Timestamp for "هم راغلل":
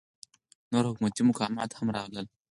1.79-2.25